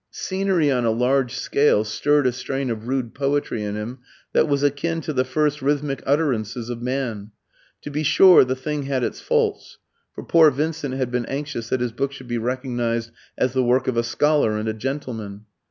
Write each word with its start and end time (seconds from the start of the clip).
Scenery 0.09 0.71
on 0.71 0.83
a 0.83 0.89
large 0.89 1.35
scale 1.35 1.83
stirred 1.83 2.25
a 2.25 2.31
strain 2.31 2.71
of 2.71 2.87
rude 2.87 3.13
poetry 3.13 3.63
in 3.63 3.75
him 3.75 3.99
this 4.33 4.43
was 4.45 4.63
akin 4.63 4.99
to 5.01 5.13
the 5.13 5.23
first 5.23 5.61
rhythmic 5.61 6.01
utterances 6.07 6.71
of 6.71 6.81
man. 6.81 7.29
To 7.83 7.91
be 7.91 8.01
sure, 8.01 8.43
the 8.43 8.55
thing 8.55 8.85
had 8.87 9.03
its 9.03 9.21
faults; 9.21 9.77
for 10.15 10.23
poor 10.23 10.49
Vincent 10.49 10.95
had 10.95 11.11
been 11.11 11.27
anxious 11.27 11.69
that 11.69 11.81
his 11.81 11.91
book 11.91 12.13
should 12.13 12.27
be 12.27 12.39
recognised 12.39 13.11
as 13.37 13.53
the 13.53 13.63
work 13.63 13.87
of 13.87 13.95
a 13.95 14.01
scholar 14.01 14.57
and 14.57 14.67
a 14.67 14.73
gentleman. 14.73 15.45